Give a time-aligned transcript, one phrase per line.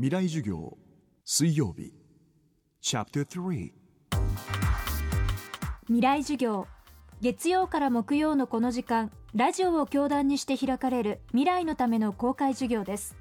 [0.00, 0.78] 未来授業
[1.24, 1.92] 水曜日。
[2.80, 3.72] チャプター
[5.86, 6.68] 未来授業。
[7.20, 13.16] 月曜から木曜のこの時間ラジオを教壇にして開かれる未来のための公開授業です。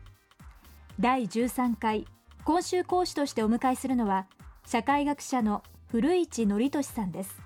[0.99, 2.05] 第13回
[2.43, 4.28] 今週講師としてお迎えするのは
[4.68, 7.41] 社会学者の古市憲寿さんです。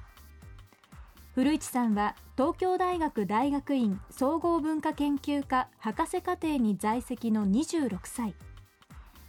[1.35, 8.35] 古市さんは東京大学大学院総合文化研究科博士課程に在籍の26歳。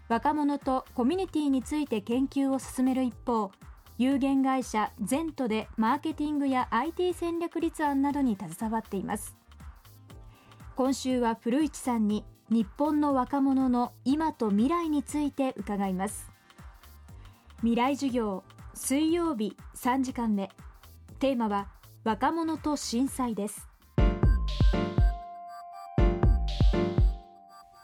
[0.08, 3.50] 若者とコミュニティについて研究を進める一方
[3.98, 9.36] 有限会社ゼントでマーケティングや IT 戦略立案などに携わっています。
[10.74, 16.30] 今週は古市さんに日本の若者の今と未来について伺います。
[17.58, 18.42] 未来授業
[18.74, 20.50] 水曜日3時間目。
[21.18, 21.68] テーマは
[22.04, 23.71] 若者と震災です。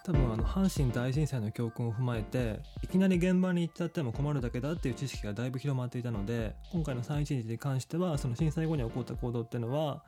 [0.08, 10.02] 多分あの阪神大震災の教訓を踏まえていきなり現場に行っちゃっても困るだけだっていう知識がだいぶ広まっていたので今回の311に関してはその震災後に起こった行動っていうのは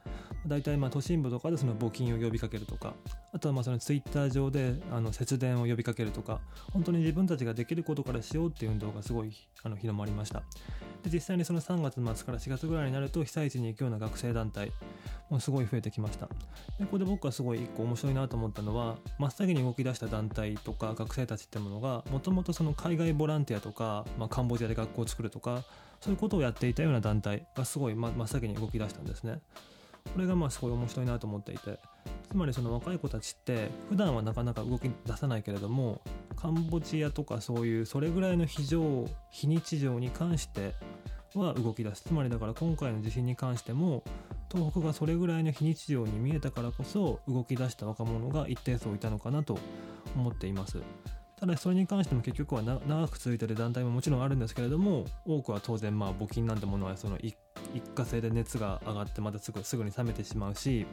[0.47, 2.95] 大体まあ都心部とかでその募金を呼びかけるとか
[3.35, 6.41] あとはまあそのツイッター上であの節電を呼びかけるとか
[6.73, 10.43] 本当に自分たちができることからしようっていう運動がすごいあの広まりました。
[11.03, 14.71] で実際にその3月末から4月ぐらいになると被災地に行くような学生団体
[15.31, 16.27] もすごい増えてきました。
[16.79, 25.65] でここで僕はすごい一個面白いなと思ったのは真っ先に動き出出した団体とか学生たちってものがもともとその海外ボランティアとか、まあ、カンボジアで学校を作るとか
[26.01, 29.41] そういうことをやっていたような団体がすごい真っ先に動き出したんですね。
[30.15, 31.79] これがまあすごい面白いなと思っていて
[32.31, 36.01] つまりその若い子たちって普段はなかなか動き出さないけれども
[36.37, 40.75] カンボジアとかそういうそれぐらいの非常非日常に関して
[41.35, 44.03] は動き出すつまりだから今回の地震に関しても
[44.53, 49.59] 東北がそれぐらいの非日常に見えたからこそ動き出した若者が一定数いたのかなと
[50.17, 50.83] 思っています。
[51.39, 57.35] ただそれに関しても結局は長く続いてる団体ももちろんあるんですけれども多くは当然まあ募金なんてものはその一
[57.95, 60.87] 過性で熱が上がってまたすぐすぐに冷めてしまうし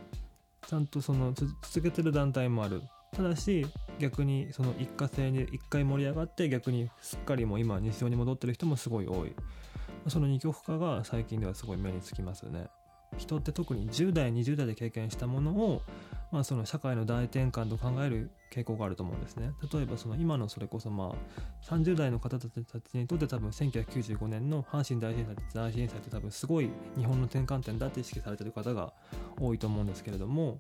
[0.66, 2.82] ちゃんとその続けてる団体もある。
[3.14, 3.66] ただし
[4.00, 9.34] 逆にその一過性に一回盛り上がって逆にすっかりもう今日常に戻ってる人もすごい多い。
[10.08, 12.68] その二極化が最近ではすごい目につきますよね。
[13.18, 15.82] 人って特に10代20代で経験したものを、
[16.32, 19.52] まあ、その社会の大転換と考える傾向があると思うんですね。
[19.74, 22.52] 例えばその今のそれこそまあ30代の方たち
[22.94, 28.94] にとって多分1995年の阪神大震災大震災って多分すごい日本の転換点だって意識されてる方が
[29.40, 30.60] 多いと思うんですけれども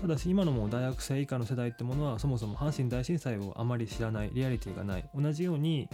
[0.00, 5.08] ただし今のも大学生以下の世代ってものはそもそも阪神大震災をあまり知らないリアリティがない。
[5.14, 5.88] 同じように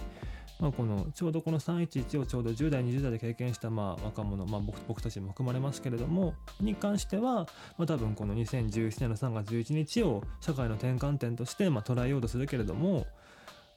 [0.62, 13.08] まあ、このちょうどこの311をちょうど10代20代で経験したまあ若者、まあ僕、僕たちも含まれますけれどもに関しては、まあ、多分この2017年の3月11日を社会の転換点としてまあ捉えようとするけれども、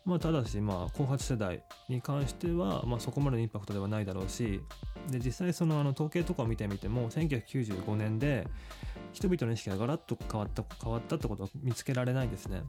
[0.06, 4.62] まあ、ただしまあ後発世代に関してはまあそこまでのインパクトではないだろうし
[5.10, 8.48] で実際そのあの統計とかを見てみても1995年で
[9.12, 12.62] 人々の意識がガラッと変わった変わったってことは見つけられないですね。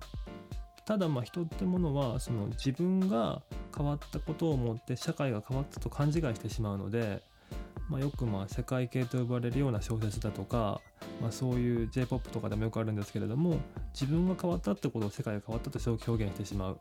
[0.87, 3.43] ただまあ人ってものはその自分が
[3.77, 7.23] 変わったことを思って社会が変わったと勘違いしてしまうので、
[7.89, 10.81] まあ、よくまあ世界系と呼ばれるような小説だとか、
[11.21, 13.59] まあ、そういう j p o p とかでもよくあるんですけれども
[13.93, 16.81] 自分が変わったってことを世界が変わったと表現してしまう。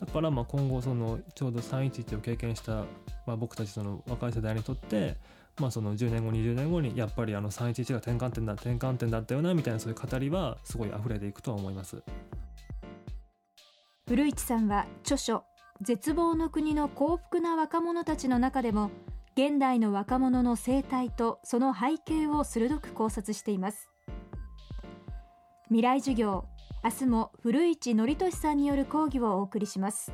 [0.00, 2.84] だからまあ今後そのちょうど311を経験した、
[3.24, 5.16] まあ、僕たちその若い世代にとって
[5.60, 12.02] まあその10年後20年後にやっぱりあの311が転換点だ転換点だったよなみたいなそういう語りはすごい溢れていくとは思います。
[14.08, 15.44] 古市さんは著書
[15.82, 18.92] 絶望の国の幸福な若者たちの中でも
[19.36, 23.90] 現代の若者の生態とその背景を鋭く考察しています。
[25.66, 26.44] 未来授業
[26.84, 30.12] 明日も古市憲寿さんによる講義をお送りします。